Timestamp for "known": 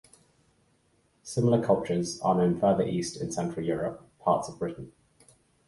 2.33-2.59